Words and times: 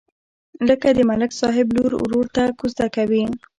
لکه 0.67 0.87
د 0.97 0.99
ملک 1.09 1.31
صاحب 1.41 1.67
لور 1.75 1.91
ورور 2.01 2.25
ته 2.35 2.43
کوزده 2.59 2.87
کوي. 2.95 3.23